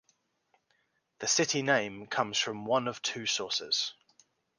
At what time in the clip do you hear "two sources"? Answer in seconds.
3.03-3.93